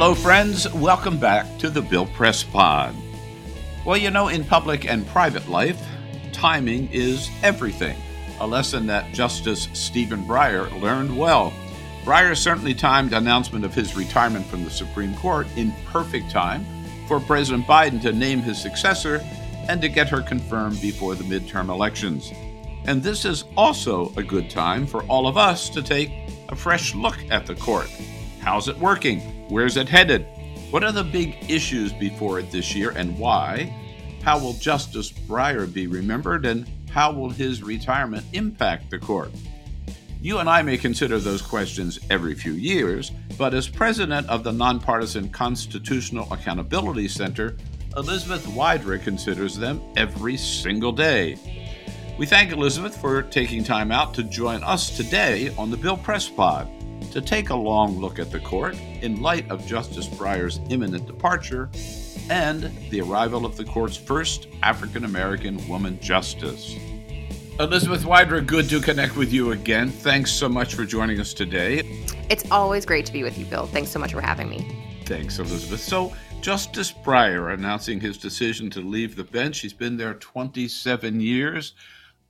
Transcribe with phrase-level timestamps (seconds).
[0.00, 0.66] Hello, friends.
[0.72, 2.94] Welcome back to the Bill Press Pod.
[3.84, 5.78] Well, you know, in public and private life,
[6.32, 7.98] timing is everything.
[8.40, 11.52] A lesson that Justice Stephen Breyer learned well.
[12.04, 16.64] Breyer certainly timed announcement of his retirement from the Supreme Court in perfect time
[17.06, 19.20] for President Biden to name his successor
[19.68, 22.32] and to get her confirmed before the midterm elections.
[22.86, 26.10] And this is also a good time for all of us to take
[26.48, 27.90] a fresh look at the court.
[28.40, 29.39] How's it working?
[29.50, 30.26] Where's it headed?
[30.70, 33.74] What are the big issues before it this year and why?
[34.22, 39.32] How will Justice Breyer be remembered and how will his retirement impact the court?
[40.22, 44.52] You and I may consider those questions every few years, but as president of the
[44.52, 47.56] Nonpartisan Constitutional Accountability Center,
[47.96, 51.36] Elizabeth Wydra considers them every single day.
[52.20, 56.28] We thank Elizabeth for taking time out to join us today on the Bill Press
[56.28, 56.70] Pod
[57.12, 61.70] to take a long look at the court in light of Justice Breyer's imminent departure
[62.28, 66.76] and the arrival of the court's first African American woman justice.
[67.58, 69.90] Elizabeth Wydra, good to connect with you again.
[69.90, 72.06] Thanks so much for joining us today.
[72.30, 73.66] It's always great to be with you, Bill.
[73.66, 75.02] Thanks so much for having me.
[75.04, 75.80] Thanks, Elizabeth.
[75.80, 79.58] So, Justice Breyer announcing his decision to leave the bench.
[79.58, 81.74] He's been there 27 years.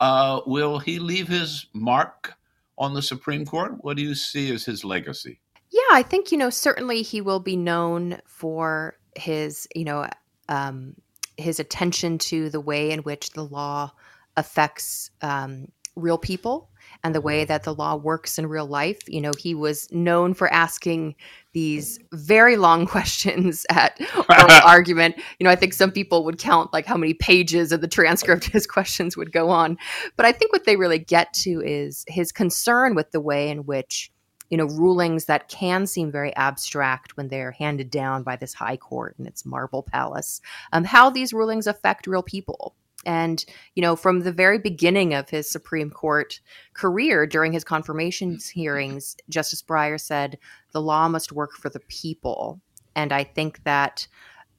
[0.00, 2.34] Uh, will he leave his mark
[2.80, 3.74] on the Supreme Court?
[3.84, 5.38] What do you see as his legacy?
[5.70, 10.08] Yeah, I think, you know, certainly he will be known for his, you know,
[10.48, 10.94] um,
[11.36, 13.92] his attention to the way in which the law
[14.36, 16.69] affects um, real people
[17.02, 19.00] and the way that the law works in real life.
[19.08, 21.14] You know, he was known for asking
[21.52, 25.16] these very long questions at oral argument.
[25.38, 28.44] You know, I think some people would count like how many pages of the transcript
[28.52, 29.78] his questions would go on.
[30.16, 33.64] But I think what they really get to is his concern with the way in
[33.64, 34.10] which
[34.50, 38.76] you know rulings that can seem very abstract when they're handed down by this high
[38.76, 40.40] court and its marble palace
[40.72, 42.74] um, how these rulings affect real people
[43.06, 43.44] and,
[43.74, 46.40] you know, from the very beginning of his Supreme Court
[46.74, 48.60] career during his confirmation mm-hmm.
[48.60, 50.38] hearings, Justice Breyer said
[50.72, 52.60] the law must work for the people.
[52.94, 54.06] And I think that,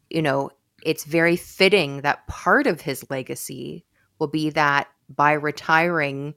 [0.09, 0.49] you know,
[0.83, 3.85] it's very fitting that part of his legacy
[4.17, 6.33] will be that by retiring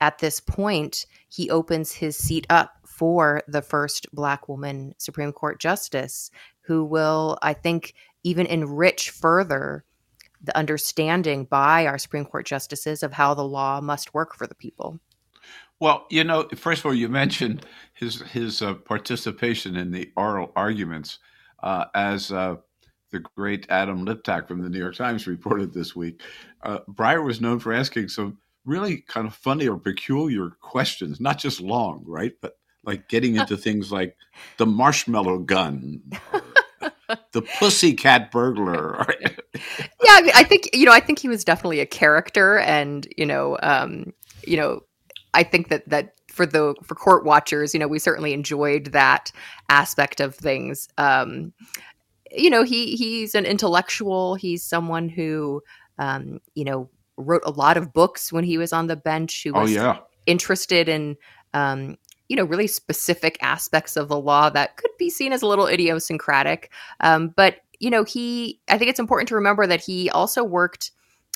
[0.00, 5.58] at this point, he opens his seat up for the first Black woman Supreme Court
[5.58, 6.30] justice
[6.60, 9.84] who will, I think, even enrich further
[10.42, 14.54] the understanding by our Supreme Court justices of how the law must work for the
[14.54, 14.98] people.
[15.80, 17.64] Well, you know, first of all, you mentioned
[17.94, 21.18] his his uh, participation in the oral arguments,
[21.62, 22.56] uh, as uh,
[23.10, 26.22] the great Adam Liptak from the New York Times reported this week.
[26.62, 31.38] Uh, Breyer was known for asking some really kind of funny or peculiar questions, not
[31.38, 34.16] just long, right, but like getting into things like
[34.58, 36.02] the marshmallow gun.
[37.32, 39.06] the pussycat burglar.
[39.54, 39.60] yeah,
[40.08, 40.92] I, mean, I, think you know.
[40.92, 44.12] I think he was definitely a character, and you know, um,
[44.46, 44.80] you know,
[45.34, 49.32] I think that that for the for court watchers, you know, we certainly enjoyed that
[49.68, 50.88] aspect of things.
[50.98, 51.52] Um,
[52.30, 54.34] you know, he he's an intellectual.
[54.34, 55.62] He's someone who,
[55.98, 59.42] um, you know, wrote a lot of books when he was on the bench.
[59.44, 59.98] Who oh, was oh, yeah.
[60.26, 61.16] interested in
[61.54, 61.96] um,
[62.30, 65.66] you know really specific aspects of the law that could be seen as a little
[65.66, 66.70] idiosyncratic
[67.00, 70.92] um, but you know he i think it's important to remember that he also worked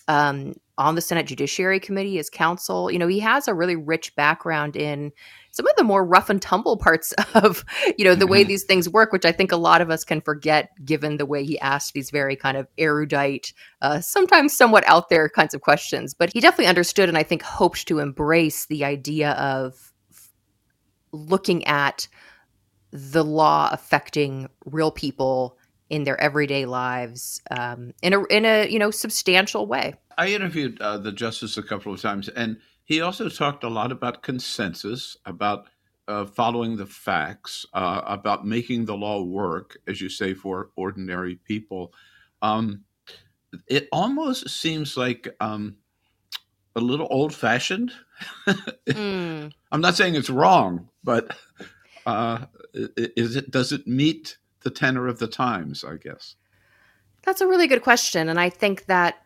[0.07, 4.15] um, on the senate judiciary committee as counsel you know he has a really rich
[4.15, 5.11] background in
[5.51, 7.65] some of the more rough and tumble parts of
[7.99, 8.49] you know the way mm-hmm.
[8.49, 11.43] these things work which i think a lot of us can forget given the way
[11.43, 13.53] he asked these very kind of erudite
[13.83, 17.43] uh, sometimes somewhat out there kinds of questions but he definitely understood and i think
[17.43, 19.94] hoped to embrace the idea of
[21.15, 22.09] looking at
[22.91, 25.57] the law affecting real people
[25.91, 29.95] in their everyday lives um, in a in a you know substantial way.
[30.17, 33.91] I interviewed uh, the justice a couple of times, and he also talked a lot
[33.91, 35.67] about consensus, about
[36.07, 41.37] uh, following the facts, uh, about making the law work, as you say, for ordinary
[41.37, 41.93] people.
[42.43, 42.85] Um,
[43.67, 45.77] it almost seems like um,
[46.77, 47.93] a little old fashioned?
[48.47, 49.53] Mm.
[49.73, 51.37] I'm not saying it's wrong, but
[52.07, 55.85] uh, is it does it meet the tenor of the times?
[55.85, 56.37] I guess
[57.23, 59.25] that's a really good question, and I think that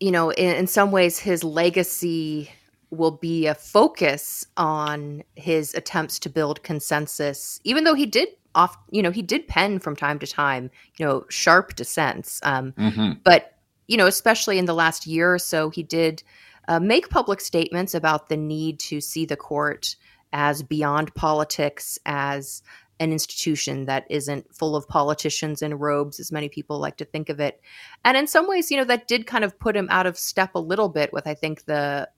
[0.00, 2.50] you know, in, in some ways, his legacy
[2.90, 8.76] will be a focus on his attempts to build consensus, even though he did off,
[8.90, 12.40] you know, he did pen from time to time, you know, sharp dissents.
[12.42, 13.12] Um, mm-hmm.
[13.24, 13.54] But,
[13.88, 16.22] you know, especially in the last year or so, he did
[16.68, 19.96] uh, make public statements about the need to see the court
[20.32, 22.62] as beyond politics, as
[23.00, 27.28] an institution that isn't full of politicians in robes, as many people like to think
[27.28, 27.60] of it.
[28.04, 30.54] And in some ways, you know, that did kind of put him out of step
[30.54, 32.08] a little bit with, I think, the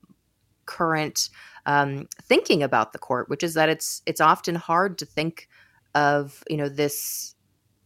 [0.65, 1.29] current
[1.65, 5.47] um, thinking about the court, which is that it's it's often hard to think
[5.95, 7.35] of, you know, this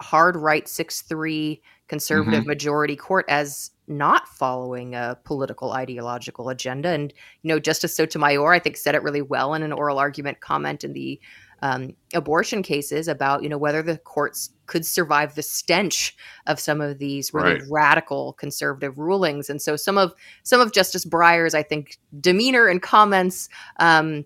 [0.01, 2.49] hard right six three conservative mm-hmm.
[2.49, 6.89] majority court as not following a political ideological agenda.
[6.89, 10.41] And you know, Justice Sotomayor, I think, said it really well in an oral argument
[10.41, 11.19] comment in the
[11.61, 16.15] um, abortion cases about you know whether the courts could survive the stench
[16.47, 17.63] of some of these really right.
[17.69, 22.81] radical conservative rulings and so some of some of justice breyer's i think demeanor and
[22.81, 23.49] comments
[23.79, 24.25] um,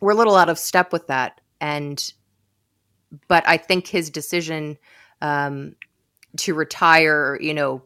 [0.00, 2.12] were a little out of step with that and
[3.26, 4.76] but i think his decision
[5.22, 5.74] um,
[6.36, 7.82] to retire you know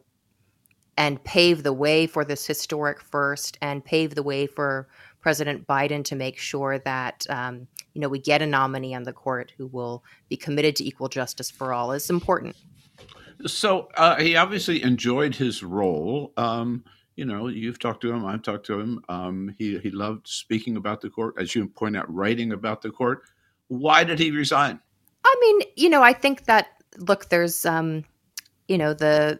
[1.01, 4.87] and pave the way for this historic first and pave the way for
[5.19, 9.11] President Biden to make sure that um, you know we get a nominee on the
[9.11, 12.55] court who will be committed to equal justice for all is important.
[13.47, 16.33] So uh, he obviously enjoyed his role.
[16.37, 16.83] Um,
[17.15, 19.01] you know, you've talked to him, I've talked to him.
[19.09, 22.91] Um, he he loved speaking about the court, as you point out, writing about the
[22.91, 23.23] court.
[23.69, 24.79] Why did he resign?
[25.25, 26.67] I mean, you know, I think that
[26.99, 28.03] look, there's um,
[28.67, 29.39] you know, the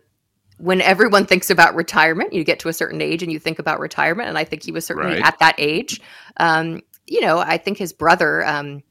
[0.62, 3.80] when everyone thinks about retirement, you get to a certain age and you think about
[3.80, 4.30] retirement.
[4.30, 5.26] And I think he was certainly right.
[5.26, 6.00] at that age.
[6.38, 8.84] Um, you know, I think his brother, um,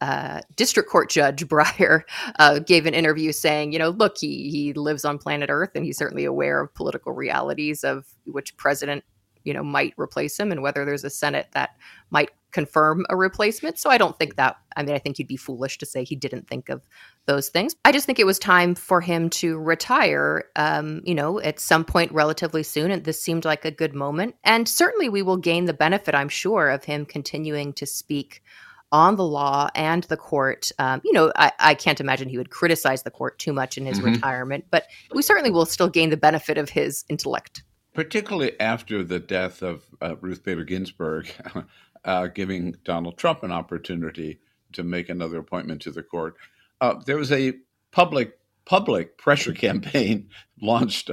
[0.00, 2.02] uh, district court judge Breyer
[2.38, 5.84] uh, gave an interview saying, you know, look, he he lives on planet Earth and
[5.84, 9.04] he's certainly aware of political realities of which president
[9.44, 11.70] you know might replace him and whether there's a senate that
[12.10, 15.36] might confirm a replacement so i don't think that i mean i think you'd be
[15.36, 16.86] foolish to say he didn't think of
[17.28, 21.38] those things i just think it was time for him to retire um, you know
[21.40, 25.22] at some point relatively soon and this seemed like a good moment and certainly we
[25.22, 28.42] will gain the benefit i'm sure of him continuing to speak
[28.90, 30.72] on the law and the court.
[30.78, 33.84] Um, you know, I, I, can't imagine he would criticize the court too much in
[33.84, 34.12] his mm-hmm.
[34.12, 37.62] retirement, but we certainly will still gain the benefit of his intellect
[37.98, 41.28] particularly after the death of uh, Ruth Bader Ginsburg,
[42.04, 44.38] uh, giving Donald Trump an opportunity
[44.72, 46.36] to make another appointment to the court.
[46.80, 47.54] Uh, there was a
[47.92, 48.34] public
[48.64, 50.28] public pressure campaign
[50.60, 51.10] launched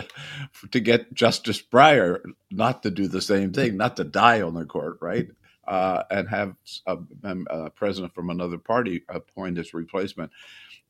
[0.72, 2.20] to get Justice Breyer
[2.52, 5.28] not to do the same thing, not to die on the court, right?
[5.66, 10.32] Uh, and have a, a, president from another party appoint his replacement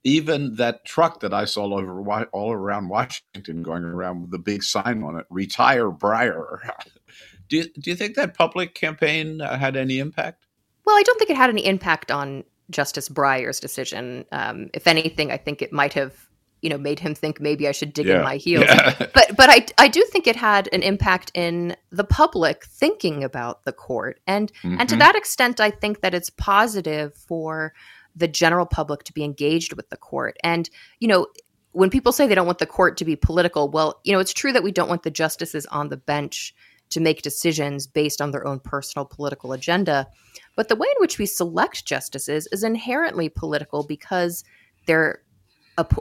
[0.06, 4.40] even that truck that I saw all over all around Washington, going around with the
[4.40, 6.60] big sign on it, "Retire Breyer."
[7.50, 10.46] do you, do you think that public campaign uh, had any impact?
[10.86, 14.26] Well, I don't think it had any impact on Justice Breyer's decision.
[14.32, 16.14] Um, if anything, I think it might have,
[16.62, 18.18] you know, made him think maybe I should dig yeah.
[18.18, 18.66] in my heels.
[18.68, 18.96] Yeah.
[19.14, 23.66] but but I I do think it had an impact in the public thinking about
[23.66, 24.80] the court, and mm-hmm.
[24.80, 25.00] and to mm-hmm.
[25.00, 27.74] that extent, I think that it's positive for
[28.16, 30.38] the general public to be engaged with the court.
[30.44, 31.28] And, you know,
[31.74, 34.34] when people say they don't want the court to be political, well, you know, it's
[34.34, 36.56] true that we don't want the justices on the bench
[36.90, 40.08] to make decisions based on their own personal political agenda.
[40.56, 44.44] But the way in which we select justices is inherently political because
[44.86, 45.22] they're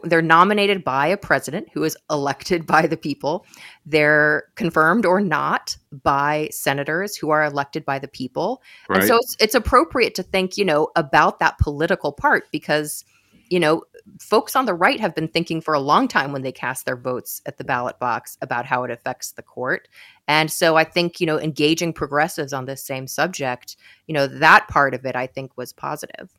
[0.05, 3.45] they're nominated by a president who is elected by the people.
[3.85, 8.63] They're confirmed or not by senators who are elected by the people.
[8.89, 9.01] Right.
[9.01, 13.05] And so it's, it's appropriate to think, you know, about that political part because,
[13.51, 13.83] you know,
[14.21, 16.97] folks on the right have been thinking for a long time when they cast their
[16.97, 19.89] votes at the ballot box about how it affects the court.
[20.29, 24.69] And so I think, you know, engaging progressives on this same subject, you know, that
[24.69, 26.31] part of it I think was positive.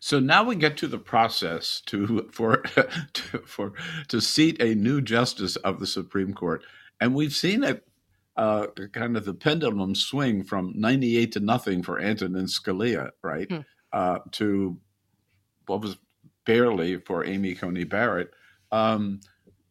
[0.00, 2.56] So now we get to the process to for
[3.12, 3.72] to, for
[4.08, 6.62] to seat a new justice of the Supreme Court,
[7.00, 7.80] and we've seen a
[8.36, 13.50] uh, kind of the pendulum swing from ninety eight to nothing for Antonin Scalia, right,
[13.50, 13.60] hmm.
[13.92, 14.78] uh, to
[15.66, 15.96] what was
[16.46, 18.30] barely for Amy Coney Barrett.
[18.72, 19.20] Um,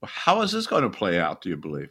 [0.03, 1.41] how is this going to play out?
[1.41, 1.89] Do you believe?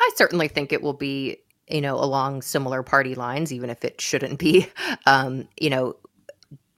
[0.00, 4.00] I certainly think it will be you know along similar party lines even if it
[4.00, 4.68] shouldn't be
[5.06, 5.96] um, you know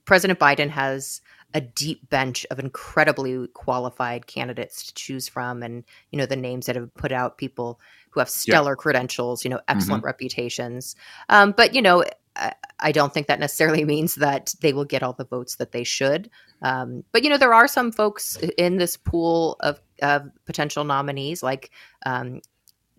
[0.05, 1.21] President Biden has
[1.53, 6.65] a deep bench of incredibly qualified candidates to choose from and you know the names
[6.65, 7.79] that have put out people
[8.11, 8.75] who have stellar yeah.
[8.75, 10.07] credentials, you know, excellent mm-hmm.
[10.07, 10.95] reputations.
[11.29, 12.03] Um, but you know,
[12.35, 15.71] I, I, don't think that necessarily means that they will get all the votes that
[15.71, 16.29] they should.
[16.61, 21.43] Um, but you know, there are some folks in this pool of, of potential nominees,
[21.43, 21.71] like
[22.05, 22.41] um,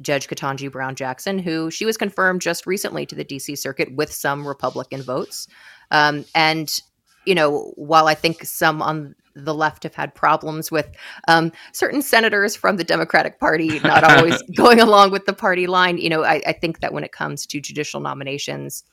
[0.00, 4.12] Judge Ketanji Brown Jackson, who she was confirmed just recently to the DC Circuit with
[4.12, 5.46] some Republican votes.
[5.90, 6.80] Um, and
[7.24, 10.90] you know, while I think some on the left have had problems with
[11.28, 15.98] um, certain senators from the Democratic Party not always going along with the party line.
[15.98, 18.84] You know, I, I, think that when it comes to judicial nominations,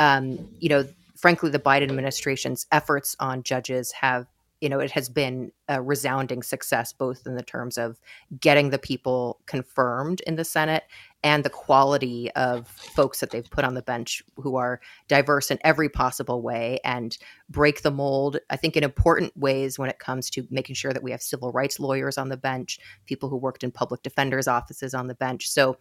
[0.00, 0.84] um, you know,
[1.16, 4.26] frankly, the Biden administration's efforts on judges have
[4.60, 7.98] you know, it has been a resounding success, both in the terms of
[8.40, 10.84] getting the people confirmed in the Senate
[11.22, 15.58] and the quality of folks that they've put on the bench who are diverse in
[15.64, 17.16] every possible way and
[17.48, 21.02] break the mold, I think, in important ways when it comes to making sure that
[21.02, 24.92] we have civil rights lawyers on the bench, people who worked in public defenders' offices
[24.92, 25.48] on the bench.
[25.48, 25.78] So,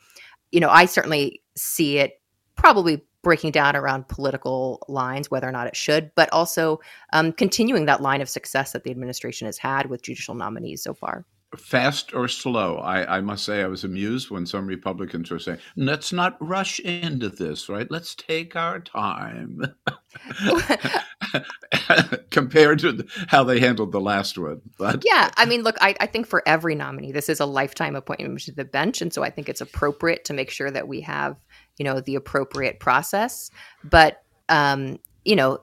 [0.51, 2.21] you know, I certainly see it
[2.55, 6.79] probably breaking down around political lines, whether or not it should, but also
[7.13, 10.93] um, continuing that line of success that the administration has had with judicial nominees so
[10.93, 11.25] far.
[11.57, 12.77] Fast or slow?
[12.77, 16.79] I, I must say, I was amused when some Republicans were saying, let's not rush
[16.79, 17.89] into this, right?
[17.89, 19.63] Let's take our time.
[22.29, 24.61] compared to how they handled the last one.
[24.77, 27.95] But yeah, I mean, look, I, I think for every nominee, this is a lifetime
[27.95, 31.01] appointment to the bench, and so I think it's appropriate to make sure that we
[31.01, 31.35] have
[31.79, 33.49] you know the appropriate process.
[33.83, 35.61] But um you know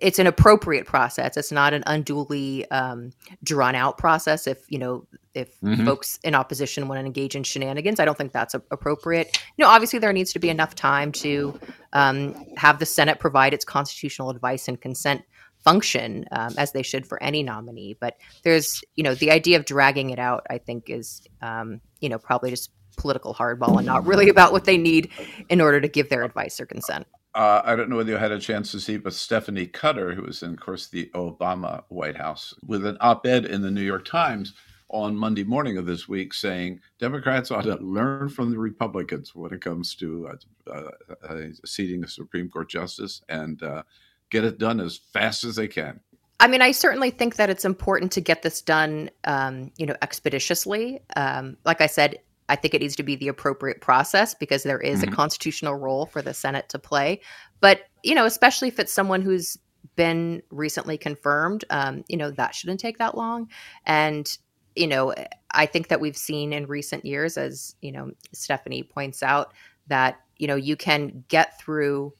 [0.00, 1.36] it's an appropriate process.
[1.36, 3.10] It's not an unduly um,
[3.42, 5.84] drawn out process if you know if mm-hmm.
[5.84, 8.00] folks in opposition want to engage in shenanigans.
[8.00, 9.40] I don't think that's a- appropriate.
[9.56, 11.58] You know obviously there needs to be enough time to
[11.92, 15.22] um, have the senate provide its constitutional advice and consent
[15.58, 17.96] function um, as they should for any nominee.
[17.98, 22.08] But there's you know the idea of dragging it out i think is um, you
[22.08, 25.10] know probably just political hardball and not really about what they need
[25.48, 27.06] in order to give their advice or consent.
[27.34, 30.22] Uh, I don't know whether you had a chance to see, but Stephanie Cutter, who
[30.22, 33.82] was in, of course, the Obama White House, with an op ed in the New
[33.82, 34.54] York Times
[34.88, 39.52] on Monday morning of this week saying Democrats ought to learn from the Republicans when
[39.52, 40.90] it comes to uh, uh,
[41.28, 43.82] uh seating a Supreme Court justice and uh,
[44.30, 46.00] get it done as fast as they can.
[46.40, 49.96] I mean, I certainly think that it's important to get this done, um, you know,
[50.02, 51.00] expeditiously.
[51.16, 54.80] Um, like I said, I think it needs to be the appropriate process because there
[54.80, 55.12] is mm-hmm.
[55.12, 57.20] a constitutional role for the Senate to play.
[57.60, 59.58] But, you know, especially if it's someone who's
[59.96, 63.48] been recently confirmed, um, you know, that shouldn't take that long.
[63.84, 64.36] And,
[64.76, 65.14] you know,
[65.50, 69.52] I think that we've seen in recent years, as, you know, Stephanie points out,
[69.88, 72.12] that, you know, you can get through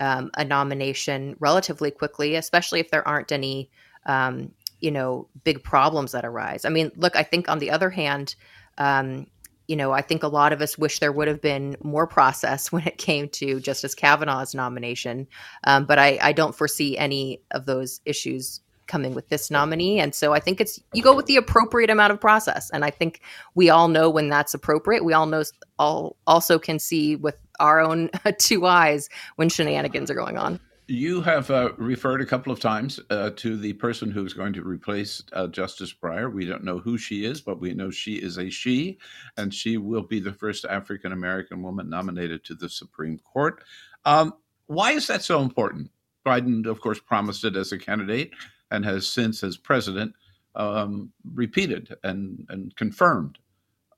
[0.00, 3.70] um, a nomination relatively quickly, especially if there aren't any,
[4.06, 6.64] um, you know, big problems that arise.
[6.64, 8.36] I mean, look, I think on the other hand,
[8.78, 9.26] um,
[9.68, 12.70] you know, I think a lot of us wish there would have been more process
[12.72, 15.26] when it came to Justice Kavanaugh's nomination.
[15.64, 19.98] Um, but I, I don't foresee any of those issues coming with this nominee.
[19.98, 22.70] And so I think it's you go with the appropriate amount of process.
[22.70, 23.20] And I think
[23.54, 25.04] we all know when that's appropriate.
[25.04, 25.42] We all know
[25.78, 30.60] all also can see with our own two eyes when shenanigans are going on.
[30.88, 34.62] You have uh, referred a couple of times uh, to the person who's going to
[34.62, 36.32] replace uh, Justice Breyer.
[36.32, 38.98] We don't know who she is, but we know she is a she,
[39.36, 43.64] and she will be the first African American woman nominated to the Supreme Court.
[44.04, 44.34] Um,
[44.66, 45.90] why is that so important?
[46.24, 48.32] Biden, of course, promised it as a candidate
[48.70, 50.14] and has since, as president,
[50.54, 53.38] um, repeated and, and confirmed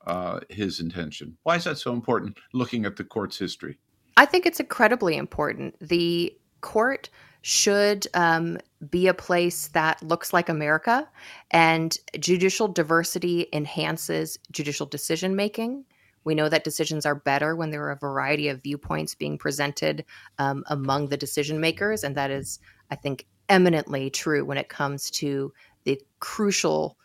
[0.06, 1.36] uh, his intention.
[1.42, 3.78] Why is that so important looking at the court's history?
[4.16, 5.76] I think it's incredibly important.
[5.80, 7.10] The court
[7.42, 8.58] should um,
[8.90, 11.08] be a place that looks like America,
[11.50, 15.84] and judicial diversity enhances judicial decision making.
[16.24, 20.04] We know that decisions are better when there are a variety of viewpoints being presented
[20.38, 22.58] um, among the decision makers, and that is,
[22.90, 25.52] I think, eminently true when it comes to
[25.84, 26.98] the crucial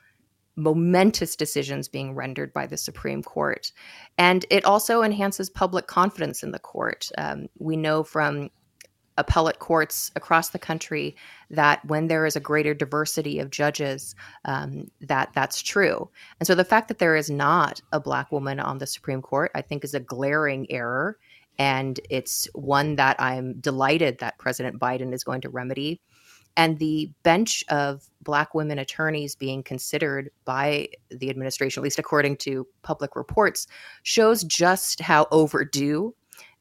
[0.56, 3.72] momentous decisions being rendered by the Supreme Court.
[4.18, 7.10] And it also enhances public confidence in the court.
[7.18, 8.50] Um, we know from
[9.18, 11.16] appellate courts across the country
[11.50, 14.16] that when there is a greater diversity of judges
[14.46, 16.10] um, that that's true.
[16.40, 19.52] And so the fact that there is not a black woman on the supreme court
[19.56, 21.18] i think is a glaring error.
[21.60, 26.02] And it's one that i'm delighted that president biden is going to remedy.
[26.56, 32.38] And the bench of black women attorneys being considered by the administration at least according
[32.38, 33.68] to public reports
[34.04, 36.14] shows just how overdue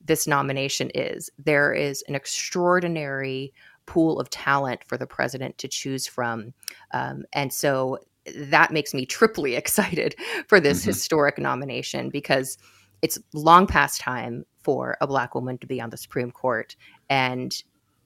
[0.04, 1.30] this nomination is.
[1.38, 3.52] There is an extraordinary
[3.87, 6.52] pool of talent for the president to choose from.
[6.92, 7.99] Um, and so
[8.37, 10.14] that makes me triply excited
[10.49, 10.90] for this mm-hmm.
[10.90, 12.59] historic nomination because
[13.02, 16.76] it's long past time for a black woman to be on the Supreme Court.
[17.11, 17.52] And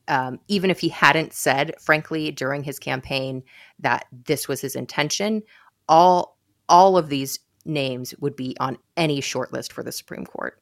[0.08, 3.42] um, even if he hadn't said, frankly, during his campaign
[3.80, 5.42] that this was his intention,
[5.88, 6.36] all
[6.68, 10.60] all of these names would be on any short list for the Supreme Court.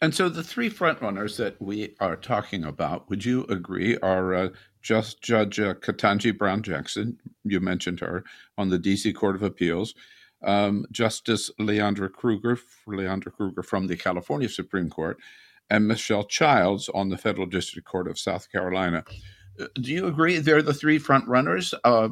[0.00, 4.48] And so the three frontrunners that we are talking about, would you agree, are uh,
[4.80, 8.22] just Judge uh, Ketanji Brown Jackson, you mentioned her,
[8.56, 9.12] on the D.C.
[9.12, 9.94] Court of Appeals,
[10.44, 15.18] um, Justice Leondra Kruger, Leondra Kruger from the California Supreme Court,
[15.68, 19.04] and Michelle Childs on the Federal District Court of South Carolina.
[19.60, 21.74] Uh, do you agree they're the three frontrunners?
[21.82, 22.10] Uh,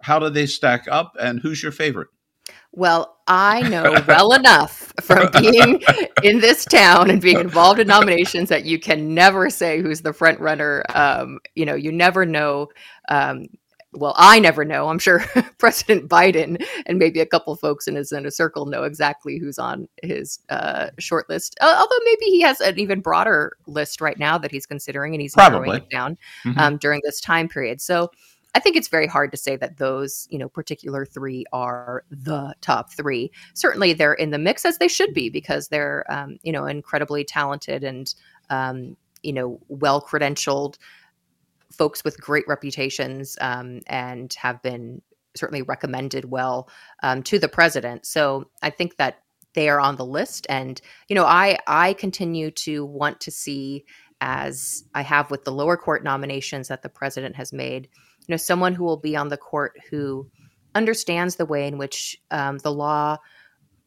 [0.00, 2.08] how do they stack up, and who's your favorite?
[2.72, 5.82] Well, I know well enough from being
[6.22, 10.12] in this town and being involved in nominations that you can never say who's the
[10.12, 10.84] front runner.
[10.94, 12.68] Um, you know, you never know.
[13.08, 13.46] Um,
[13.92, 14.88] well, I never know.
[14.88, 15.20] I'm sure
[15.58, 19.88] President Biden and maybe a couple folks in his inner circle know exactly who's on
[20.02, 21.56] his uh, short list.
[21.62, 25.22] Uh, although maybe he has an even broader list right now that he's considering, and
[25.22, 26.58] he's narrowing it down Mhm.
[26.58, 27.80] um, during this time period.
[27.80, 28.10] So
[28.56, 32.54] I think it's very hard to say that those, you know, particular three are the
[32.62, 33.30] top three.
[33.52, 37.22] Certainly, they're in the mix as they should be because they're, um, you know, incredibly
[37.22, 38.14] talented and,
[38.48, 40.78] um, you know, well credentialed
[41.70, 45.02] folks with great reputations um, and have been
[45.36, 46.70] certainly recommended well
[47.02, 48.06] um, to the president.
[48.06, 49.18] So I think that
[49.52, 53.84] they are on the list, and you know, I I continue to want to see
[54.22, 57.88] as I have with the lower court nominations that the president has made,
[58.26, 60.28] you know, someone who will be on the court who
[60.74, 63.16] understands the way in which um, the law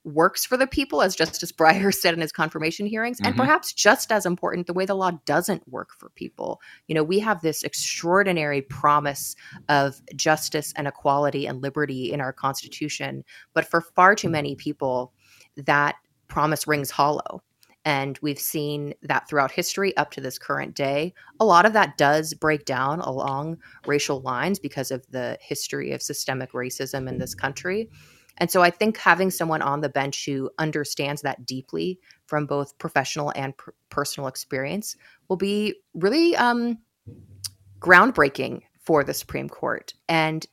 [0.05, 3.37] works for the people, as Justice Breyer said in his confirmation hearings, and Mhm.
[3.37, 6.61] perhaps just as important, the way the law doesn't work for people.
[6.87, 9.35] You know, we have this extraordinary promise
[9.67, 15.13] of justice and equality and liberty in our Constitution, but for far too many people,
[15.57, 15.95] that
[16.27, 17.43] promise rings hollow.
[17.89, 21.11] And we've seen that throughout history up to this current day.
[21.39, 26.03] A lot of that does break down along racial lines because of the history of
[26.03, 27.89] systemic racism in this country.
[28.37, 32.77] And so I think having someone on the bench who understands that deeply from both
[32.77, 34.95] professional and per- personal experience
[35.27, 36.77] will be really um,
[37.79, 39.95] groundbreaking for the Supreme Court.
[40.07, 40.45] And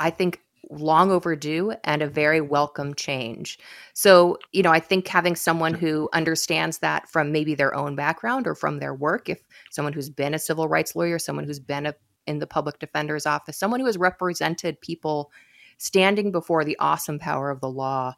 [0.00, 3.58] I think long overdue and a very welcome change.
[3.92, 8.46] So, you know, I think having someone who understands that from maybe their own background
[8.46, 11.86] or from their work, if someone who's been a civil rights lawyer, someone who's been
[11.86, 11.94] a,
[12.26, 15.30] in the public defender's office, someone who has represented people
[15.78, 18.14] standing before the awesome power of the law.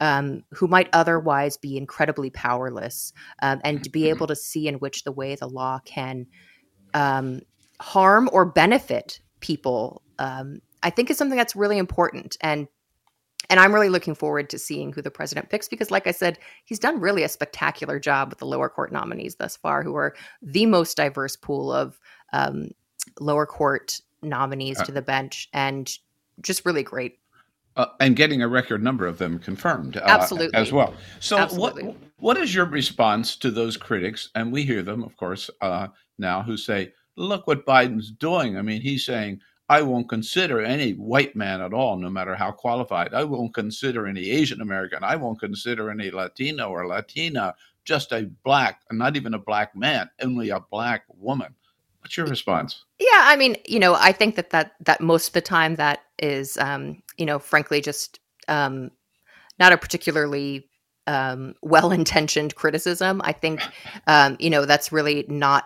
[0.00, 3.12] Um, who might otherwise be incredibly powerless,
[3.42, 6.26] um, and to be able to see in which the way the law can
[6.94, 7.42] um,
[7.82, 12.68] harm or benefit people um, i think is something that's really important and
[13.50, 16.38] and i'm really looking forward to seeing who the president picks because like i said
[16.64, 20.14] he's done really a spectacular job with the lower court nominees thus far who are
[20.40, 21.98] the most diverse pool of
[22.32, 22.70] um,
[23.20, 25.98] lower court nominees Uh, to the bench and
[26.40, 27.18] just really great
[27.76, 30.54] Uh, and getting a record number of them confirmed uh, Absolutely.
[30.54, 30.94] as well.
[31.20, 31.84] So, Absolutely.
[31.84, 34.30] what what is your response to those critics?
[34.34, 38.62] And we hear them, of course, uh, now who say, "Look what Biden's doing." I
[38.62, 43.14] mean, he's saying, "I won't consider any white man at all, no matter how qualified.
[43.14, 45.02] I won't consider any Asian American.
[45.02, 47.54] I won't consider any Latino or Latina.
[47.84, 51.54] Just a black, not even a black man, only a black woman."
[52.04, 52.84] What's your response?
[52.98, 56.00] Yeah, I mean, you know, I think that that that most of the time that
[56.18, 58.90] is, um, you know, frankly, just um,
[59.58, 60.68] not a particularly
[61.06, 63.22] um, well-intentioned criticism.
[63.24, 63.62] I think,
[64.06, 65.64] um, you know, that's really not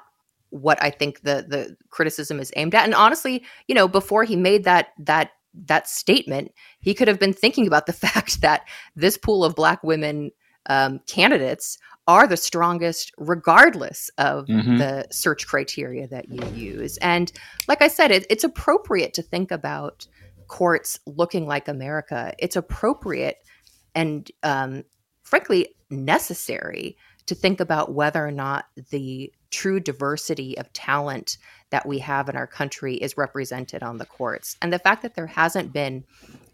[0.51, 2.85] what I think the the criticism is aimed at.
[2.85, 5.33] And honestly, you know, before he made that that
[5.67, 8.63] that statement, he could have been thinking about the fact that
[8.97, 10.31] this pool of Black women
[10.67, 14.79] um, candidates are the strongest, regardless of Mhm.
[14.79, 16.97] the search criteria that you use.
[16.99, 17.31] And
[17.69, 20.07] like I said, it, it's appropriate to think about
[20.47, 22.33] courts looking like America.
[22.39, 23.37] It's appropriate
[23.95, 24.85] and, um,
[25.23, 31.39] frankly, necessary to think about whether or not the true diversity of talent
[31.71, 34.57] that we have in our country is represented on the courts.
[34.63, 36.05] And the fact that there hasn't been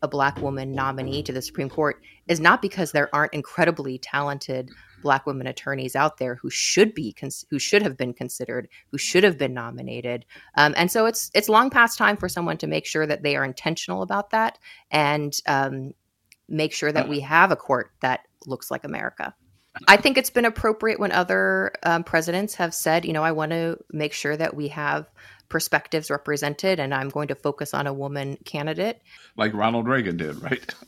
[0.02, 4.70] a black woman nominee to the Supreme Court is not because there aren't incredibly talented
[5.02, 8.98] black women attorneys out there who should be cons- who should have been considered, who
[8.98, 10.24] should have been nominated.
[10.56, 13.36] Um, and so it's it's long past time for someone to make sure that they
[13.36, 14.58] are intentional about that
[14.90, 15.92] and um,
[16.48, 19.34] make sure that we have a court that looks like America.
[19.88, 23.50] I think it's been appropriate when other um, presidents have said, you know, I want
[23.50, 25.10] to make sure that we have
[25.48, 29.00] perspectives represented, and I'm going to focus on a woman candidate.
[29.36, 30.74] Like Ronald Reagan did, right?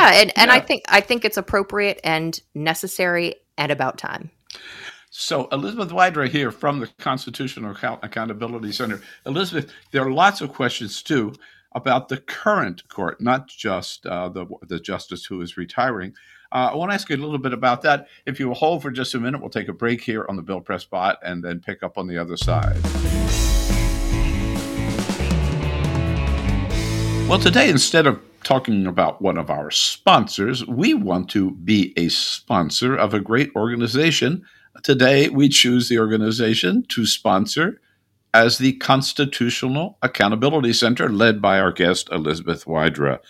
[0.00, 4.30] Yeah, and, and I think I think it's appropriate and necessary and about time.
[5.10, 9.00] So, Elizabeth Wydra here from the Constitutional Accountability Center.
[9.24, 11.34] Elizabeth, there are lots of questions too
[11.74, 16.14] about the current court, not just uh, the, the justice who is retiring.
[16.52, 18.06] Uh, I want to ask you a little bit about that.
[18.26, 20.42] If you will hold for just a minute, we'll take a break here on the
[20.42, 22.76] Bill Press Pod and then pick up on the other side.
[27.28, 32.08] Well, today, instead of talking about one of our sponsors, we want to be a
[32.08, 34.44] sponsor of a great organization.
[34.82, 37.80] Today, we choose the organization to sponsor
[38.34, 43.20] as the Constitutional Accountability Center, led by our guest, Elizabeth Wydra.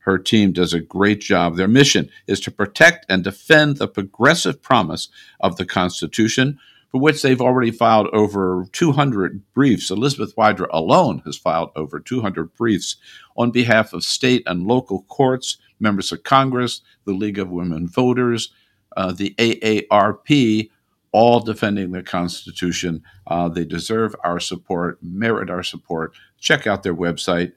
[0.00, 1.56] Her team does a great job.
[1.56, 5.08] Their mission is to protect and defend the progressive promise
[5.40, 6.58] of the Constitution,
[6.90, 9.90] for which they've already filed over 200 briefs.
[9.90, 12.96] Elizabeth Wydra alone has filed over 200 briefs
[13.38, 18.52] on behalf of state and local courts, members of Congress, the League of Women Voters,
[18.96, 20.70] uh, the AARP,
[21.12, 23.02] all defending the Constitution.
[23.26, 26.12] Uh, they deserve our support, merit our support.
[26.38, 27.52] Check out their website,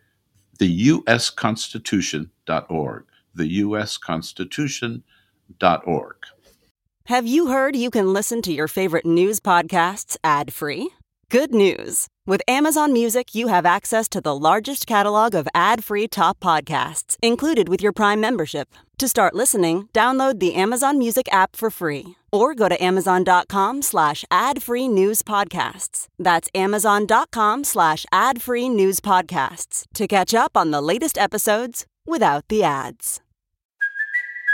[0.59, 3.05] theusconstitution.org.
[3.37, 6.15] Theusconstitution.org.
[7.07, 10.89] Have you heard you can listen to your favorite news podcasts ad free?
[11.29, 12.07] Good news!
[12.25, 17.17] With Amazon Music, you have access to the largest catalog of ad free top podcasts
[17.21, 18.69] included with your Prime membership.
[19.03, 24.23] To start listening, download the Amazon Music app for free or go to amazon.com slash
[24.31, 26.07] ad free news podcasts.
[26.17, 32.45] That's amazon.com slash ad free news podcasts to catch up on the latest episodes without
[32.47, 33.19] the ads.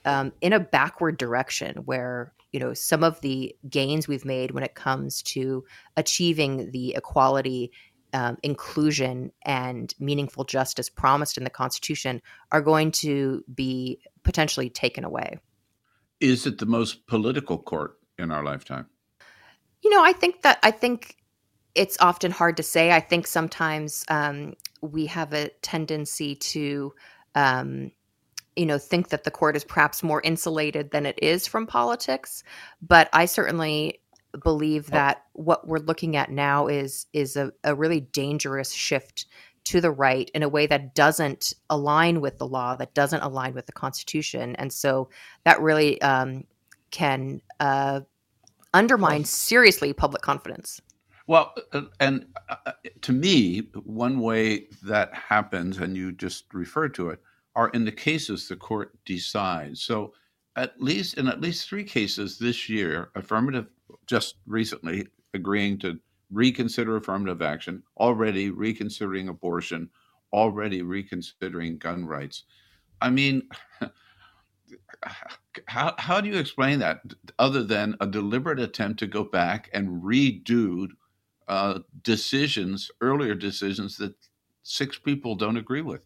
[0.05, 4.63] um, in a backward direction where you know some of the gains we've made when
[4.63, 5.65] it comes to
[5.97, 7.71] achieving the equality
[8.17, 12.19] um, inclusion and meaningful justice promised in the Constitution
[12.51, 15.37] are going to be potentially taken away.
[16.19, 18.87] Is it the most political court in our lifetime?
[19.83, 21.15] You know, I think that I think
[21.75, 22.91] it's often hard to say.
[22.91, 26.95] I think sometimes um, we have a tendency to,
[27.35, 27.91] um,
[28.55, 32.41] you know, think that the court is perhaps more insulated than it is from politics.
[32.81, 34.01] But I certainly
[34.43, 39.25] believe that what we're looking at now is is a, a really dangerous shift
[39.65, 43.53] to the right in a way that doesn't align with the law, that doesn't align
[43.53, 45.09] with the Constitution, and so
[45.43, 46.45] that really um,
[46.91, 48.01] can uh,
[48.73, 50.81] undermine seriously public confidence.
[51.27, 52.71] Well, uh, and uh,
[53.01, 57.19] to me, one way that happens, and you just referred to it,
[57.55, 59.81] are in the cases the court decides.
[59.81, 60.13] So,
[60.55, 63.67] at least in at least three cases this year, affirmative
[64.07, 65.99] just recently agreeing to
[66.31, 69.89] reconsider affirmative action, already reconsidering abortion,
[70.33, 72.43] already reconsidering gun rights.
[73.01, 73.47] I mean,
[75.67, 77.01] how, how do you explain that
[77.39, 80.87] other than a deliberate attempt to go back and redo
[81.47, 84.15] uh, decisions, earlier decisions that
[84.63, 86.01] six people don't agree with?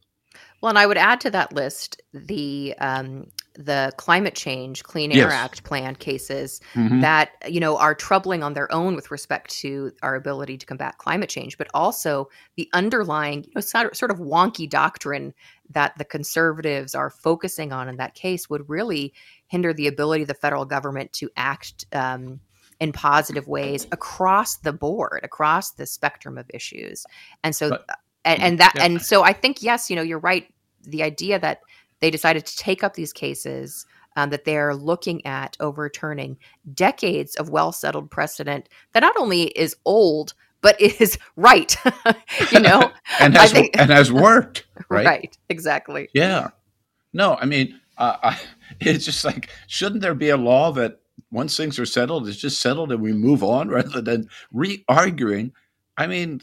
[0.61, 5.17] Well, and I would add to that list the um, the climate change Clean Air
[5.29, 5.33] Yes.
[5.33, 7.01] Act plan cases Mhm.
[7.01, 10.97] that you know are troubling on their own with respect to our ability to combat
[10.99, 15.33] climate change, but also the underlying you know, sort sort of wonky doctrine
[15.69, 19.13] that the conservatives are focusing on in that case would really
[19.47, 22.39] hinder the ability of the federal government to act um,
[22.79, 27.05] in positive ways across the board, across the spectrum of issues.
[27.43, 27.85] And so, But-
[28.25, 28.85] and, and that, Yeah.
[28.85, 30.47] and so I think yes, you know, you're right.
[30.83, 31.61] The idea that
[32.01, 33.85] they decided to take up these cases
[34.17, 36.37] um, that they're looking at overturning
[36.73, 41.75] decades of well settled precedent that not only is old but is right
[42.51, 45.37] you know and has think- and has worked, right, right?
[45.49, 46.49] exactly Yeah.
[47.13, 48.39] No, I mean, uh, I,
[48.79, 52.61] it's just like, shouldn't there be a law that once things are settled, it's just
[52.61, 55.51] settled and we move on rather than re arguing?
[55.97, 56.41] I mean,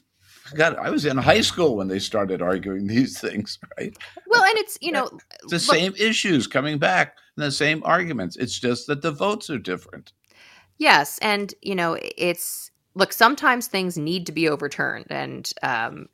[0.55, 3.97] God, I was in high school when they started arguing these things, right?
[4.27, 5.09] well and it's you know
[5.43, 8.37] The look- same issues coming back and the same arguments.
[8.37, 10.13] It's just that the votes are different.
[10.79, 13.13] Yes, and you know, it's look.
[13.13, 16.09] Sometimes things need to be overturned, and um,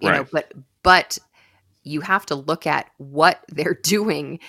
[0.00, 1.18] you know, but but
[1.82, 4.40] you have to look at what they're doing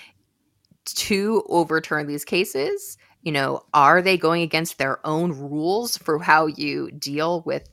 [0.86, 2.98] to overturn these cases.
[3.22, 7.68] You know, are they going against their own rules for how you deal with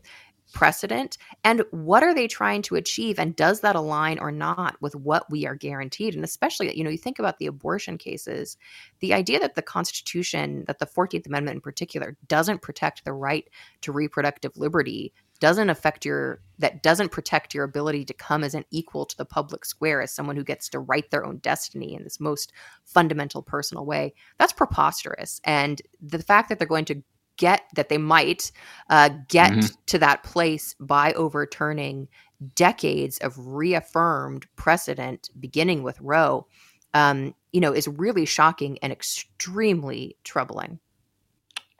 [0.54, 1.18] precedent?
[1.42, 3.18] And what are they trying to achieve?
[3.18, 6.14] And does that align or not with what we are guaranteed?
[6.14, 8.56] And especially, you know, you think about the abortion cases,
[9.00, 13.46] the idea that the Constitution, that the 14th Amendment in particular, doesn't protect the right
[13.82, 18.64] to reproductive liberty, doesn't affect your, that doesn't protect your ability to come as an
[18.70, 22.04] equal to the public square, as someone who gets to write their own destiny in
[22.04, 22.52] this most
[22.84, 25.40] fundamental personal way, that's preposterous.
[25.44, 27.02] And the fact that they're going to
[27.36, 28.52] get, that they might
[28.90, 29.76] uh, get Mhm.
[29.86, 32.08] to that place by overturning
[32.54, 36.46] decades of reaffirmed precedent, beginning with Roe,
[36.94, 40.80] um, you know, is really shocking and extremely troubling.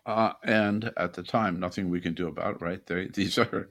[0.07, 2.85] Uh, and at the time, nothing we can do about it, right?
[2.87, 3.71] They, these are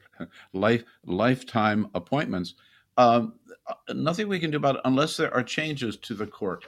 [0.53, 2.55] life lifetime appointments.
[2.97, 3.35] Um,
[3.67, 6.65] uh, nothing we can do about it unless there are changes to the court.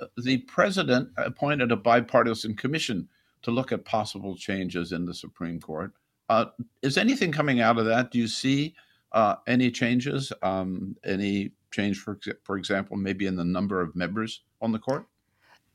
[0.00, 3.08] Uh, The president appointed a bipartisan commission
[3.44, 5.92] to look at possible changes in the Supreme Court.
[6.28, 6.46] Uh,
[6.82, 8.10] is anything coming out of that?
[8.10, 8.74] Do you see
[9.12, 10.32] uh, any changes?
[10.42, 15.06] Um, any change, for for example, maybe in the number of members on the court?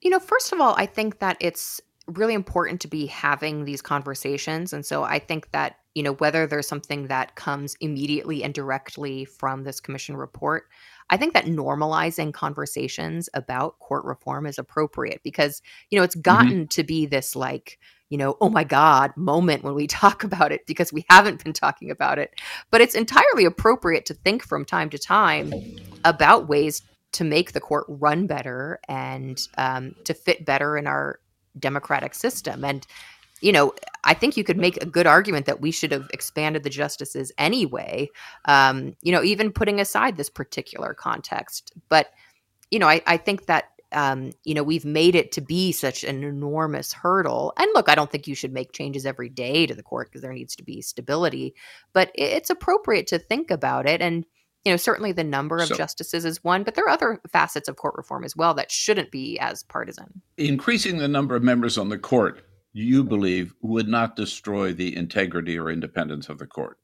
[0.01, 3.81] You know, first of all, I think that it's really important to be having these
[3.81, 4.73] conversations.
[4.73, 9.25] And so I think that, you know, whether there's something that comes immediately and directly
[9.25, 10.69] from this commission report,
[11.09, 16.69] I think that normalizing conversations about court reform is appropriate because, you know, it's gotten
[16.69, 20.65] to be this like, you know, oh my God moment when we talk about it
[20.65, 22.31] because we haven't been talking about it.
[22.71, 25.51] But it's entirely appropriate to think from time to time
[26.05, 26.81] about ways
[27.11, 31.19] to make the court run better and um, to fit better in our
[31.59, 32.63] democratic system.
[32.63, 32.87] And,
[33.41, 33.73] you know,
[34.03, 37.31] I think you could make a good argument that we should have expanded the justices
[37.37, 38.09] anyway,
[38.45, 41.73] um, you know, even putting aside this particular context.
[41.89, 42.07] But,
[42.71, 43.65] you know, I, I think that.
[43.91, 47.53] Um, you know, we've made it to be such an enormous hurdle.
[47.57, 50.21] And look, I don't think you should make changes every day to the court because
[50.21, 51.55] there needs to be stability,
[51.91, 53.99] but it's appropriate to think about it.
[53.99, 54.27] And,
[54.63, 57.67] you know, certainly the number of So- justices is one, but there are other facets
[57.67, 60.21] of court reform as well that shouldn't be as partisan.
[60.37, 65.59] increasing the number of members on the court, you believe, would not destroy the integrity
[65.59, 66.78] or independence of the court.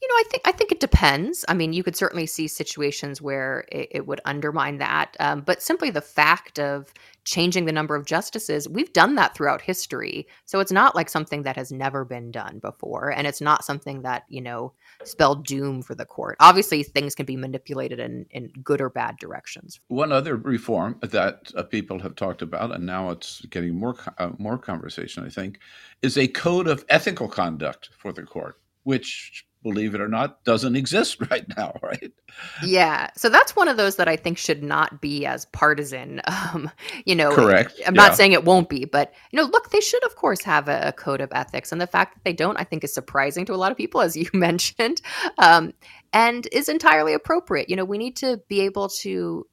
[0.00, 1.44] You know, I think I think it depends.
[1.48, 5.60] I mean, you could certainly see situations where it, it would undermine that, um, but
[5.60, 6.92] simply the fact of
[7.24, 10.26] changing the number of justices, we've done that throughout history.
[10.46, 14.02] So it's not like something that has never been done before, and it's not something
[14.02, 16.36] that you know spelled doom for the court.
[16.38, 19.80] Obviously, things can be manipulated in in good or bad directions.
[19.88, 24.30] One other reform that uh, people have talked about, and now it's getting more uh,
[24.38, 25.58] more conversation, I think,
[26.02, 30.76] is a code of ethical conduct for the court, which believe it or not, doesn't
[30.76, 32.12] exist right now, right?
[32.64, 33.10] Yeah.
[33.16, 36.20] So that's one of those that I think should not be as partisan.
[36.54, 36.70] Um,
[37.04, 37.80] you know, correct.
[37.86, 38.02] I'm yeah.
[38.02, 40.88] not saying it won't be, but you know, look, they should of course have a,
[40.88, 43.54] a, code of ethics, and the fact that they don't, I think, is surprising to
[43.54, 45.02] a lot of people, as you mentioned,
[45.38, 45.74] um,
[46.12, 47.68] and is entirely appropriate.
[47.68, 49.46] You know, we need to be able to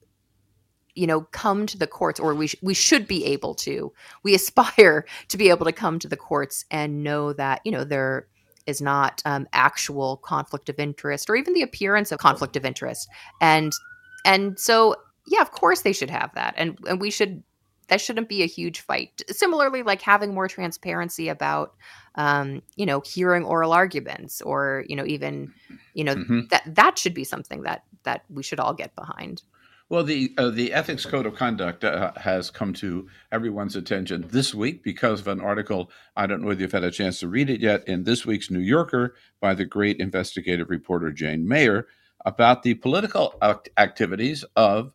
[0.94, 3.92] you know come to the courts or we sh- we should be able to
[4.24, 7.84] we aspire to be able to come to the courts and know that you know
[7.84, 8.28] they're
[8.68, 13.08] is not um, actual conflict of interest or even the appearance of conflict of interest.
[13.42, 13.74] And
[14.24, 14.96] and so
[15.28, 16.54] yeah of course they should have that.
[16.58, 17.44] And and we should
[17.88, 19.22] that shouldn't be a huge fight.
[19.30, 21.76] Similarly like having more transparency about
[22.16, 25.54] um, you know hearing oral arguments or you know even
[25.94, 26.42] you know mm-hmm.
[26.50, 29.44] that that should be something that that we should all get behind
[29.90, 34.54] well, the uh, the ethics code of conduct uh, has come to everyone's attention this
[34.54, 35.92] week because of an article.
[36.16, 38.50] I don't know whether you've had a chance to read it yet in this week's
[38.50, 41.88] New Yorker by the great investigative reporter Jane Mayer
[42.26, 44.92] about the political act- activities of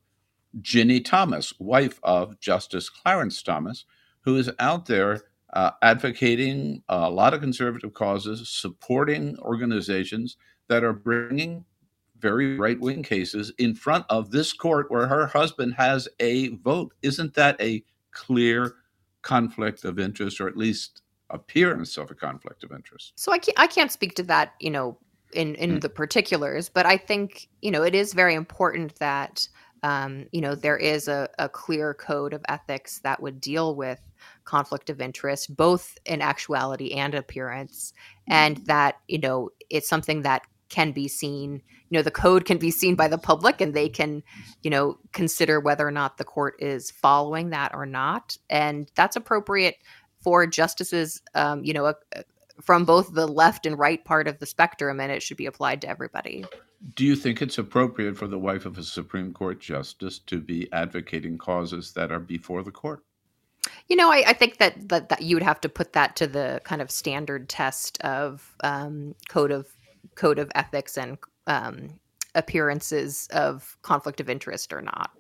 [0.61, 3.85] Ginni Thomas, wife of Justice Clarence Thomas,
[4.23, 5.23] who is out there
[5.53, 10.37] uh, advocating a lot of conservative causes, supporting organizations
[10.69, 11.65] that are bringing
[12.21, 16.93] very right wing cases in front of this court where her husband has a vote.
[17.03, 18.75] Isn't that a clear
[19.23, 23.13] conflict of interest, or at least appearance of a conflict of interest?
[23.17, 24.99] So I can't I can't speak to that, you know,
[25.33, 25.81] in in mm.
[25.81, 29.49] the particulars, but I think you know it is very important that
[29.83, 34.01] um, you know there is a, a clear code of ethics that would deal with
[34.45, 37.95] conflict of interest both in actuality and appearance
[38.29, 42.57] and that you know it's something that can be seen you know the code can
[42.57, 44.23] be seen by the public and they can
[44.63, 48.39] you know consider whether or not the court is following that or not.
[48.49, 49.77] And that's appropriate
[50.23, 51.95] for justices um, you know uh,
[52.63, 55.81] from both the left and right part of the spectrum and it should be applied
[55.83, 56.45] to everybody.
[56.95, 60.69] Do you think it's appropriate for the wife of a supreme court justice to be
[60.73, 63.05] advocating causes that are before the court?
[63.89, 66.27] You know, I, I think that, that, that you would have to put that to
[66.27, 69.67] the kind of standard test of um, code of
[70.15, 71.99] code of ethics and um,
[72.35, 75.11] appearances of conflict of interest or not?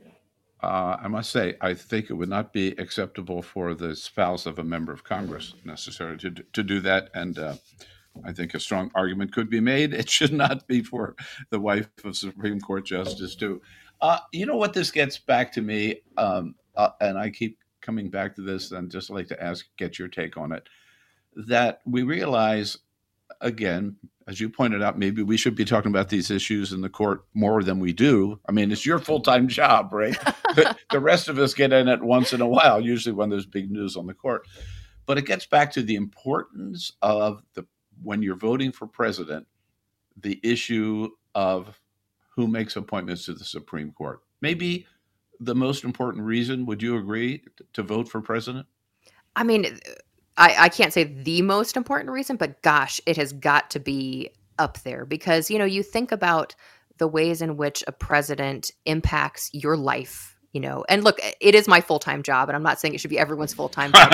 [0.62, 4.58] Uh, I must say, I think it would not be acceptable for the spouse of
[4.58, 7.08] a member of Congress necessarily to, to do that.
[7.14, 7.54] And uh,
[8.24, 9.94] I think a strong argument could be made.
[9.94, 11.16] It should not be for
[11.48, 13.62] the wife of Supreme Court Justice, too.
[14.02, 18.10] Uh, you know what this gets back to me, um, uh, and I keep coming
[18.10, 20.68] back to this, and just like to ask, get your take on it.
[21.36, 22.76] That we realize,
[23.40, 23.96] again,
[24.30, 27.24] as you pointed out, maybe we should be talking about these issues in the court
[27.34, 28.38] more than we do.
[28.48, 30.16] I mean, it's your full time job, right?
[30.54, 33.44] the, the rest of us get in it once in a while, usually when there's
[33.44, 34.46] big news on the court.
[35.04, 37.66] But it gets back to the importance of the
[38.04, 39.48] when you're voting for president,
[40.16, 41.80] the issue of
[42.36, 44.20] who makes appointments to the Supreme Court.
[44.40, 44.86] Maybe
[45.40, 48.66] the most important reason, would you agree, to vote for president?
[49.34, 49.80] I mean,
[50.40, 54.30] I, I can't say the most important reason, but gosh, it has got to be
[54.58, 56.54] up there because, you know, you think about
[56.98, 61.68] the ways in which a president impacts your life you know and look it is
[61.68, 64.10] my full-time job and i'm not saying it should be everyone's full-time job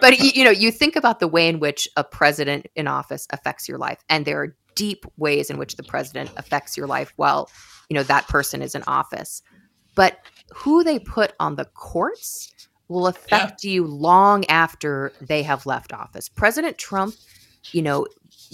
[0.00, 3.68] but you know you think about the way in which a president in office affects
[3.68, 7.50] your life and there are deep ways in which the president affects your life while
[7.88, 9.42] you know that person is in office.
[9.94, 10.18] But
[10.52, 12.52] who they put on the courts
[12.88, 13.70] will affect yeah.
[13.70, 16.28] you long after they have left office.
[16.28, 17.14] President Trump,
[17.72, 18.06] you know,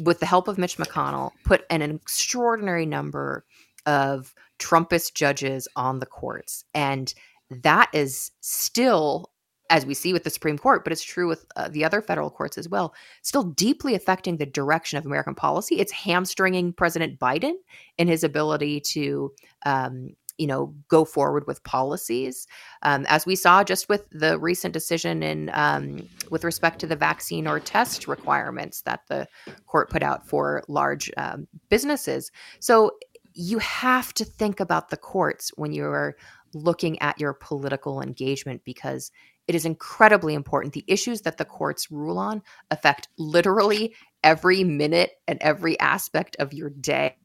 [0.04, 3.44] with the help of Mitch McConnell, put an extraordinary number
[3.86, 6.64] of Trumpist judges on the courts.
[6.74, 7.12] And
[7.50, 9.30] that is still,
[9.68, 12.30] as we see with the Supreme Court, but it's true with uh, the other federal
[12.30, 15.80] courts as well, still deeply affecting the direction of American policy.
[15.80, 17.54] It's hamstringing President Biden
[17.98, 19.32] in his ability to
[19.66, 22.46] um, you know go forward with policies.
[22.82, 26.96] Um, as we saw just with the recent decision in um, with respect to the
[26.96, 29.28] vaccine or test requirements that the
[29.66, 32.32] court put out for large um, businesses.
[32.58, 32.92] So
[33.34, 36.16] you have to think about the courts when you're
[36.54, 39.12] looking at your political engagement because
[39.46, 40.72] it is incredibly important.
[40.72, 46.52] The issues that the courts rule on affect literally every minute and every aspect of
[46.52, 47.16] your day,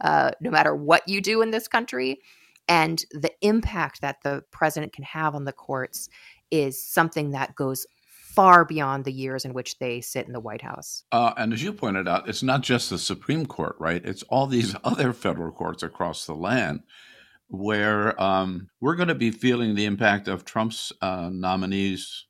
[0.00, 2.20] uh, no matter what you do in this country.
[2.68, 6.08] And the impact that the president can have on the courts
[6.50, 7.86] is something that goes
[8.36, 11.04] far beyond the years in which they sit in the White House.
[11.10, 14.04] Uh, and as you pointed out, it's not just the Supreme Court, right?
[14.04, 16.80] It's all these other federal courts across the land
[17.48, 22.26] where um, we're going to be feeling the impact of Trump's uh, nominees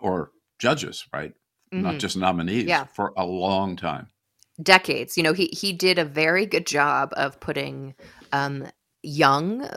[0.00, 1.34] or judges, right?
[1.72, 1.82] Mm-hmm.
[1.82, 2.84] Not just nominees yeah.
[2.84, 4.08] for a long time.
[4.62, 5.16] Decades.
[5.16, 7.94] You know, he he did a very good job of putting
[8.32, 8.66] um,
[9.02, 9.68] young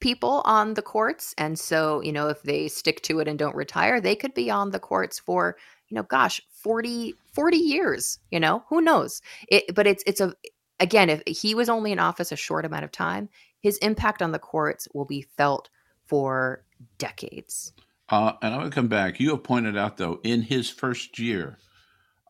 [0.00, 3.56] people on the courts, and so you know, if they stick to it and don't
[3.56, 5.56] retire, they could be on the courts for
[5.92, 8.18] you know, gosh, 40, 40 years.
[8.30, 9.20] You know, who knows?
[9.48, 10.34] It, but it's it's a
[10.80, 13.28] again, if he was only in office a short amount of time,
[13.60, 15.68] his impact on the courts will be felt
[16.06, 16.64] for
[16.96, 17.74] decades.
[18.08, 19.20] Uh, and I would come back.
[19.20, 21.58] You have pointed out, though, in his first year,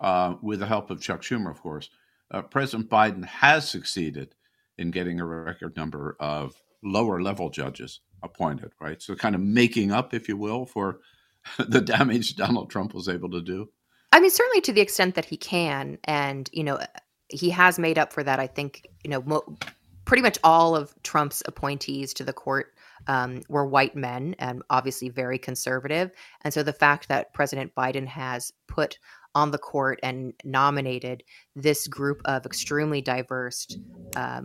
[0.01, 1.89] uh, with the help of Chuck Schumer, of course,
[2.33, 4.35] uh, President Biden has succeeded
[4.78, 9.01] in getting a record number of lower level judges appointed, right?
[9.01, 11.01] So, kind of making up, if you will, for
[11.59, 13.68] the damage Donald Trump was able to do.
[14.12, 15.99] I mean, certainly to the extent that he can.
[16.05, 16.78] And, you know,
[17.28, 19.57] he has made up for that, I think, you know, mo-
[20.05, 22.74] pretty much all of Trump's appointees to the court
[23.07, 26.11] um, were white men and obviously very conservative.
[26.43, 28.99] And so the fact that President Biden has put
[29.35, 31.22] on the court and nominated
[31.57, 33.66] this group of extremely diverse,
[34.16, 34.45] um,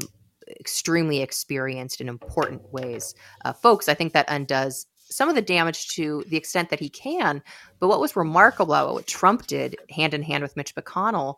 [0.60, 3.14] extremely experienced in important ways
[3.46, 6.90] uh, folks, I think that undoes some of the damage to the extent that he
[6.90, 7.42] can.
[7.80, 11.36] But what was remarkable about what Trump did hand in hand with Mitch McConnell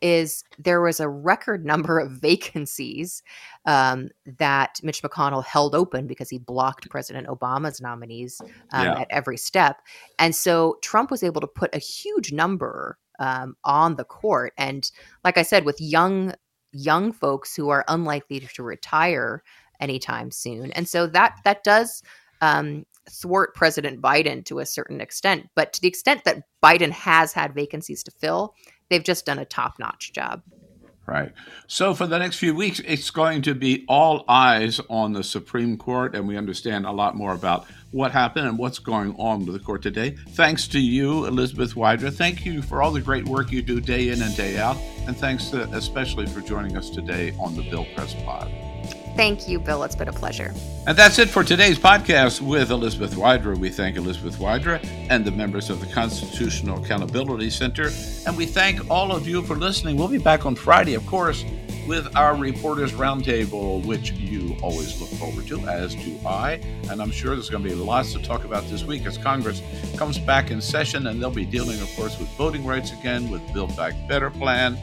[0.00, 3.22] is there was a record number of vacancies
[3.66, 8.40] um, that Mitch McConnell held open because he blocked President Obama's nominees
[8.72, 9.00] um, yeah.
[9.00, 9.80] at every step.
[10.18, 14.52] And so Trump was able to put a huge number um, on the court.
[14.56, 14.90] And
[15.24, 16.34] like I said, with young
[16.72, 19.42] young folks who are unlikely to retire
[19.80, 22.02] anytime soon, and so that that does
[22.40, 25.48] um, thwart President Biden to a certain extent.
[25.54, 28.54] But to the extent that Biden has had vacancies to fill,
[28.90, 30.42] they've just done a top notch job.
[31.06, 31.32] Right.
[31.66, 35.76] So for the next few weeks, it's going to be all eyes on the Supreme
[35.76, 39.54] Court, and we understand a lot more about what happened and what's going on with
[39.54, 40.10] the court today.
[40.30, 42.12] Thanks to you, Elizabeth Wydra.
[42.12, 44.76] Thank you for all the great work you do day in and day out,
[45.08, 48.48] and thanks to, especially for joining us today on the Bill Press Pod.
[49.20, 49.82] Thank you, Bill.
[49.82, 50.50] It's been a pleasure.
[50.86, 53.54] And that's it for today's podcast with Elizabeth Wydra.
[53.54, 57.90] We thank Elizabeth Wydra and the members of the Constitutional Accountability Center.
[58.26, 59.98] And we thank all of you for listening.
[59.98, 61.44] We'll be back on Friday, of course,
[61.90, 66.60] with our Reporters Roundtable, which you always look forward to, as do I.
[66.88, 69.60] And I'm sure there's going to be lots to talk about this week as Congress
[69.96, 73.42] comes back in session, and they'll be dealing, of course, with voting rights again, with
[73.52, 74.78] Build Back Better plan,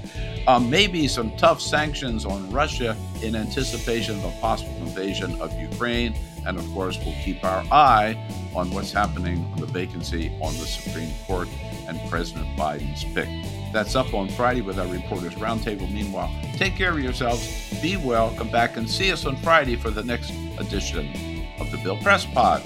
[0.50, 6.14] um, maybe some tough sanctions on Russia in anticipation of a possible invasion of Ukraine.
[6.46, 8.18] And of course, we'll keep our eye
[8.54, 11.48] on what's happening on the vacancy on the Supreme Court
[11.88, 13.30] and President Biden's pick.
[13.74, 15.92] That's up on Friday with our Reporters Roundtable.
[15.92, 19.90] Meanwhile, take care of yourselves, be well, come back and see us on Friday for
[19.90, 22.64] the next edition of the Bill Press Pod.